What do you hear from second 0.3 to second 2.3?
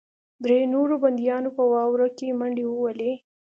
درې نورو بندیانو په واوره کې